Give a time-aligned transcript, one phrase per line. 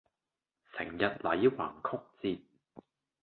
[0.73, 2.41] 成日捩橫曲折